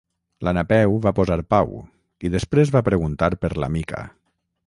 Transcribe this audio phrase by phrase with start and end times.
[0.45, 1.75] La Napeu va posar pau
[2.29, 4.03] i després va preguntar per la Mica.